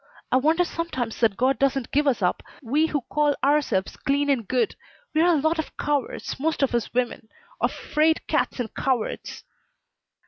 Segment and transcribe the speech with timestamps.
[0.31, 4.47] I wonder sometimes that God doesn't give us up we who call ourselves clean and
[4.47, 4.75] good!
[5.13, 9.43] We are a lot of cowards, most of us women, of 'fraid cats and cowards!"